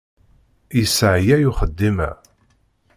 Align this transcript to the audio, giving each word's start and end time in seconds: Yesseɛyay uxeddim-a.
Yesseɛyay 0.77 1.43
uxeddim-a. 1.49 2.11